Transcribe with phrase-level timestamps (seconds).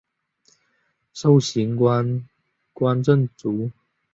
[1.13, 1.83] 授刑部
[2.73, 3.69] 观政卒。